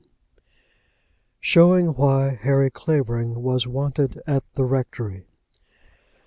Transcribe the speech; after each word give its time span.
SHOWING 1.41 1.93
WHY 1.93 2.29
HARRY 2.31 2.71
CLAVERING 2.71 3.43
WAS 3.43 3.67
WANTED 3.67 4.19
AT 4.25 4.43
THE 4.55 4.63
RECTORY. 4.65 5.27